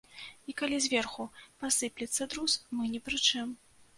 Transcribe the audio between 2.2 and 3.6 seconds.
друз, мы ні пры чым.